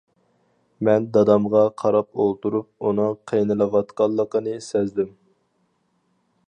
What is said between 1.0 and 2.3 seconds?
دادامغا قاراپ